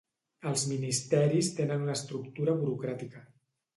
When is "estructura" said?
1.99-2.57